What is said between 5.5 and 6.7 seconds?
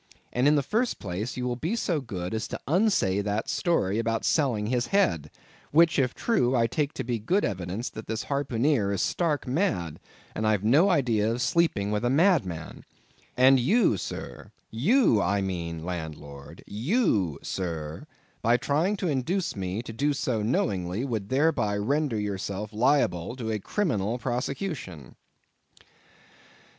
which if true I